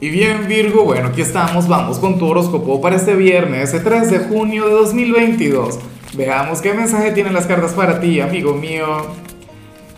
Y 0.00 0.10
bien 0.10 0.48
Virgo, 0.48 0.84
bueno, 0.84 1.08
aquí 1.08 1.20
estamos, 1.20 1.68
vamos 1.68 1.98
con 1.98 2.18
tu 2.18 2.26
horóscopo 2.26 2.80
para 2.80 2.96
este 2.96 3.14
viernes, 3.14 3.72
el 3.74 3.84
3 3.84 4.10
de 4.10 4.18
junio 4.18 4.66
de 4.66 4.72
2022. 4.72 5.78
Veamos 6.16 6.60
qué 6.60 6.74
mensaje 6.74 7.12
tienen 7.12 7.32
las 7.32 7.46
cartas 7.46 7.72
para 7.72 8.00
ti, 8.00 8.20
amigo 8.20 8.54
mío. 8.54 8.86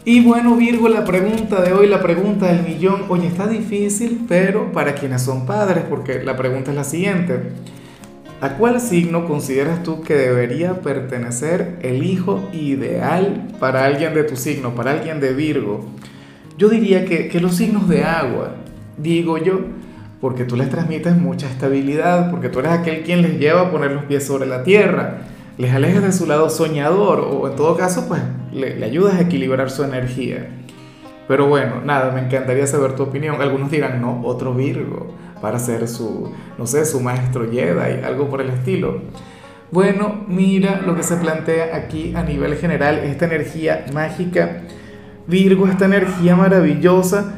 Y 0.04 0.20
bueno 0.20 0.54
Virgo, 0.54 0.88
la 0.88 1.04
pregunta 1.04 1.62
de 1.62 1.72
hoy, 1.72 1.88
la 1.88 2.02
pregunta 2.02 2.46
del 2.46 2.62
millón, 2.62 3.06
oye, 3.08 3.26
está 3.26 3.46
difícil, 3.46 4.26
pero 4.28 4.70
para 4.70 4.94
quienes 4.94 5.22
son 5.22 5.46
padres, 5.46 5.84
porque 5.88 6.22
la 6.22 6.36
pregunta 6.36 6.70
es 6.70 6.76
la 6.76 6.84
siguiente. 6.84 7.52
¿A 8.42 8.50
cuál 8.50 8.82
signo 8.82 9.26
consideras 9.26 9.82
tú 9.82 10.02
que 10.02 10.14
debería 10.14 10.82
pertenecer 10.82 11.78
el 11.80 12.04
hijo 12.04 12.46
ideal 12.52 13.48
para 13.58 13.86
alguien 13.86 14.12
de 14.12 14.24
tu 14.24 14.36
signo, 14.36 14.74
para 14.74 14.92
alguien 14.92 15.20
de 15.20 15.32
Virgo? 15.32 15.86
Yo 16.58 16.68
diría 16.68 17.06
que, 17.06 17.28
que 17.28 17.40
los 17.40 17.56
signos 17.56 17.88
de 17.88 18.04
agua, 18.04 18.56
digo 18.98 19.38
yo, 19.38 19.60
porque 20.20 20.44
tú 20.44 20.56
les 20.56 20.70
transmites 20.70 21.16
mucha 21.16 21.48
estabilidad, 21.48 22.30
porque 22.30 22.48
tú 22.48 22.60
eres 22.60 22.72
aquel 22.72 23.02
quien 23.02 23.22
les 23.22 23.38
lleva 23.38 23.62
a 23.62 23.70
poner 23.70 23.92
los 23.92 24.04
pies 24.04 24.26
sobre 24.26 24.46
la 24.46 24.62
tierra, 24.62 25.18
les 25.58 25.72
alejas 25.72 26.02
de 26.02 26.12
su 26.12 26.26
lado 26.26 26.50
soñador 26.50 27.20
o 27.20 27.48
en 27.48 27.56
todo 27.56 27.76
caso 27.76 28.06
pues 28.08 28.20
le, 28.52 28.82
ayudas 28.84 29.14
a 29.14 29.22
equilibrar 29.22 29.70
su 29.70 29.84
energía. 29.84 30.48
Pero 31.28 31.48
bueno, 31.48 31.80
nada, 31.84 32.12
me 32.12 32.20
encantaría 32.20 32.66
saber 32.66 32.94
tu 32.94 33.02
opinión. 33.02 33.40
Algunos 33.40 33.70
dirán, 33.70 34.00
no, 34.00 34.22
otro 34.22 34.54
Virgo, 34.54 35.14
para 35.40 35.58
ser 35.58 35.88
su, 35.88 36.32
no 36.56 36.66
sé, 36.66 36.84
su 36.84 37.00
maestro 37.00 37.50
Jedi, 37.50 38.04
algo 38.04 38.28
por 38.28 38.40
el 38.40 38.50
estilo. 38.50 39.00
Bueno, 39.72 40.24
mira 40.28 40.82
lo 40.86 40.94
que 40.94 41.02
se 41.02 41.16
plantea 41.16 41.74
aquí 41.74 42.14
a 42.14 42.22
nivel 42.22 42.54
general, 42.56 42.98
esta 42.98 43.24
energía 43.24 43.86
mágica, 43.92 44.62
Virgo, 45.26 45.66
esta 45.66 45.86
energía 45.86 46.36
maravillosa. 46.36 47.34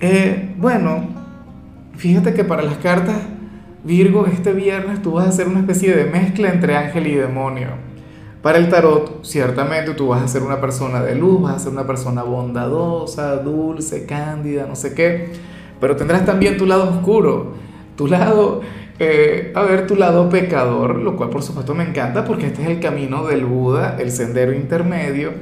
Eh, 0.00 0.54
bueno, 0.56 1.17
Fíjate 1.98 2.32
que 2.32 2.44
para 2.44 2.62
las 2.62 2.78
cartas 2.78 3.16
Virgo 3.82 4.26
este 4.26 4.52
viernes 4.52 5.02
tú 5.02 5.12
vas 5.12 5.26
a 5.26 5.28
hacer 5.30 5.48
una 5.48 5.60
especie 5.60 5.94
de 5.94 6.04
mezcla 6.04 6.48
entre 6.48 6.76
ángel 6.76 7.08
y 7.08 7.14
demonio. 7.14 7.68
Para 8.40 8.58
el 8.58 8.68
tarot, 8.68 9.24
ciertamente 9.24 9.94
tú 9.94 10.08
vas 10.08 10.22
a 10.22 10.28
ser 10.28 10.42
una 10.42 10.60
persona 10.60 11.02
de 11.02 11.16
luz, 11.16 11.42
vas 11.42 11.56
a 11.56 11.58
ser 11.58 11.72
una 11.72 11.86
persona 11.88 12.22
bondadosa, 12.22 13.36
dulce, 13.36 14.06
cándida, 14.06 14.66
no 14.66 14.76
sé 14.76 14.94
qué, 14.94 15.32
pero 15.80 15.96
tendrás 15.96 16.24
también 16.24 16.56
tu 16.56 16.66
lado 16.66 16.88
oscuro, 16.88 17.54
tu 17.96 18.06
lado, 18.06 18.60
eh, 19.00 19.52
a 19.56 19.62
ver, 19.62 19.88
tu 19.88 19.96
lado 19.96 20.28
pecador, 20.28 20.96
lo 20.96 21.16
cual 21.16 21.30
por 21.30 21.42
supuesto 21.42 21.74
me 21.74 21.82
encanta 21.82 22.24
porque 22.24 22.46
este 22.46 22.62
es 22.62 22.68
el 22.68 22.78
camino 22.78 23.26
del 23.26 23.44
Buda, 23.44 23.96
el 23.98 24.12
sendero 24.12 24.52
intermedio, 24.52 25.32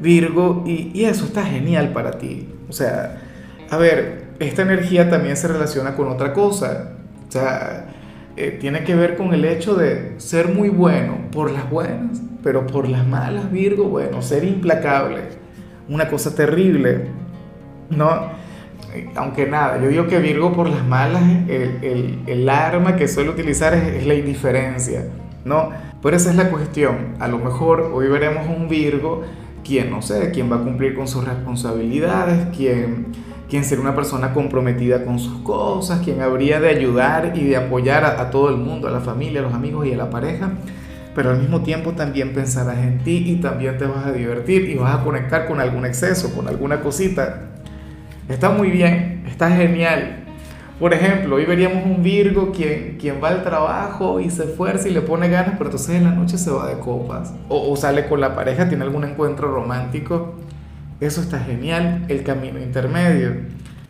Virgo, 0.00 0.62
y, 0.66 0.92
y 0.94 1.04
eso 1.04 1.24
está 1.24 1.44
genial 1.44 1.92
para 1.92 2.12
ti. 2.12 2.48
O 2.68 2.72
sea, 2.72 3.22
a 3.70 3.76
ver, 3.76 4.29
esta 4.40 4.62
energía 4.62 5.08
también 5.08 5.36
se 5.36 5.46
relaciona 5.46 5.94
con 5.94 6.08
otra 6.08 6.32
cosa. 6.32 6.94
O 7.28 7.30
sea, 7.30 7.86
eh, 8.36 8.56
tiene 8.58 8.82
que 8.84 8.94
ver 8.96 9.16
con 9.16 9.34
el 9.34 9.44
hecho 9.44 9.74
de 9.74 10.14
ser 10.16 10.48
muy 10.48 10.70
bueno 10.70 11.18
por 11.30 11.50
las 11.50 11.68
buenas, 11.70 12.20
pero 12.42 12.66
por 12.66 12.88
las 12.88 13.06
malas, 13.06 13.52
Virgo, 13.52 13.84
bueno, 13.84 14.22
ser 14.22 14.44
implacable. 14.44 15.20
Una 15.88 16.08
cosa 16.08 16.34
terrible, 16.34 17.06
¿no? 17.90 18.40
Aunque 19.14 19.46
nada, 19.46 19.78
yo 19.80 19.88
digo 19.88 20.06
que 20.08 20.18
Virgo 20.18 20.52
por 20.52 20.68
las 20.68 20.84
malas, 20.86 21.22
el, 21.48 21.78
el, 21.82 22.18
el 22.26 22.48
arma 22.48 22.96
que 22.96 23.06
suele 23.06 23.30
utilizar 23.30 23.74
es, 23.74 23.84
es 23.88 24.06
la 24.06 24.14
indiferencia, 24.14 25.04
¿no? 25.44 25.70
Pero 26.02 26.16
esa 26.16 26.30
es 26.30 26.36
la 26.36 26.48
cuestión. 26.48 27.14
A 27.20 27.28
lo 27.28 27.38
mejor 27.38 27.90
hoy 27.92 28.08
veremos 28.08 28.46
un 28.48 28.68
Virgo 28.68 29.22
quien, 29.70 29.88
no 29.88 30.02
sé, 30.02 30.32
quien 30.32 30.50
va 30.50 30.56
a 30.56 30.64
cumplir 30.64 30.96
con 30.96 31.06
sus 31.06 31.24
responsabilidades, 31.24 32.48
quien 32.56 33.12
quien 33.48 33.64
sería 33.64 33.82
una 33.82 33.96
persona 33.96 34.32
comprometida 34.32 35.04
con 35.04 35.18
sus 35.18 35.42
cosas, 35.42 36.00
quien 36.02 36.20
habría 36.22 36.60
de 36.60 36.68
ayudar 36.68 37.32
y 37.36 37.44
de 37.44 37.56
apoyar 37.56 38.04
a, 38.04 38.30
todo 38.30 38.48
el 38.48 38.56
mundo, 38.56 38.86
a 38.86 38.92
la 38.92 39.00
familia, 39.00 39.40
a 39.40 39.42
los 39.42 39.52
amigos 39.52 39.86
y 39.88 39.92
a 39.92 39.96
la 39.96 40.08
pareja, 40.08 40.52
pero 41.16 41.30
al 41.30 41.38
mismo 41.38 41.62
tiempo 41.62 41.90
también 41.90 42.32
pensarás 42.32 42.78
en 42.78 42.98
ti 42.98 43.24
y 43.26 43.36
también 43.40 43.76
te 43.76 43.86
vas 43.86 44.06
a 44.06 44.12
divertir 44.12 44.68
y 44.70 44.76
vas 44.76 45.00
a 45.00 45.02
conectar 45.02 45.46
con 45.48 45.60
algún 45.60 45.84
exceso, 45.84 46.32
con 46.32 46.46
alguna 46.46 46.80
cosita. 46.80 47.48
Está 48.28 48.50
muy 48.50 48.70
bien, 48.70 49.24
está 49.26 49.50
genial. 49.50 50.19
Por 50.80 50.94
ejemplo, 50.94 51.36
hoy 51.36 51.44
veríamos 51.44 51.84
un 51.84 52.02
Virgo 52.02 52.50
quien, 52.50 52.96
quien 52.98 53.22
va 53.22 53.28
al 53.28 53.44
trabajo 53.44 54.18
y 54.18 54.30
se 54.30 54.44
esfuerza 54.44 54.88
y 54.88 54.92
le 54.92 55.02
pone 55.02 55.28
ganas, 55.28 55.52
pero 55.58 55.66
entonces 55.66 55.94
en 55.94 56.04
la 56.04 56.12
noche 56.12 56.38
se 56.38 56.50
va 56.50 56.66
de 56.68 56.80
copas. 56.80 57.32
O, 57.48 57.70
o 57.70 57.76
sale 57.76 58.08
con 58.08 58.20
la 58.20 58.34
pareja, 58.34 58.68
tiene 58.68 58.82
algún 58.82 59.04
encuentro 59.04 59.52
romántico 59.52 60.34
eso 61.00 61.22
está 61.22 61.40
genial, 61.40 62.04
el 62.08 62.22
camino 62.22 62.60
intermedio. 62.60 63.32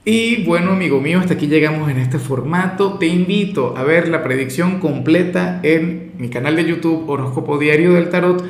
Y 0.05 0.45
bueno, 0.45 0.71
amigo 0.71 1.01
mío, 1.01 1.19
hasta 1.19 1.35
aquí 1.35 1.49
llegamos 1.49 1.91
en 1.91 1.99
este 1.99 2.21
formato. 2.21 2.99
Te 2.99 3.09
invito 3.09 3.77
a 3.77 3.83
ver 3.83 4.07
la 4.07 4.23
predicción 4.23 4.79
completa 4.79 5.59
en 5.65 6.13
mi 6.19 6.29
canal 6.29 6.55
de 6.55 6.67
YouTube 6.67 7.11
Horóscopo 7.11 7.59
Diario 7.59 7.95
del 7.95 8.11
Tarot 8.11 8.45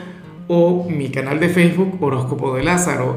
o 0.47 0.87
mi 0.91 1.09
canal 1.09 1.41
de 1.41 1.49
Facebook 1.49 1.97
Horóscopo 2.03 2.55
de 2.55 2.63
Lázaro. 2.63 3.17